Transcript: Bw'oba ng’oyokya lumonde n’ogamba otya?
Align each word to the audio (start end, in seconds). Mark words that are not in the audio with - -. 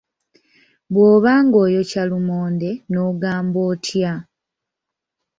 Bw'oba 0.93 1.33
ng’oyokya 1.45 2.03
lumonde 2.09 2.69
n’ogamba 2.91 3.59
otya? 3.71 4.13